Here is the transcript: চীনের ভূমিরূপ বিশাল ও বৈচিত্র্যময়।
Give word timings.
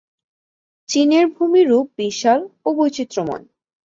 চীনের 0.89 1.25
ভূমিরূপ 1.35 1.85
বিশাল 1.99 2.39
ও 2.65 2.69
বৈচিত্র্যময়। 2.77 3.45